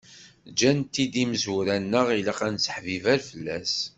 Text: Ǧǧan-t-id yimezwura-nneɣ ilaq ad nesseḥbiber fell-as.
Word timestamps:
Ǧǧan-t-id 0.51 1.13
yimezwura-nneɣ 1.19 2.07
ilaq 2.19 2.39
ad 2.45 2.51
nesseḥbiber 2.53 3.19
fell-as. 3.29 3.75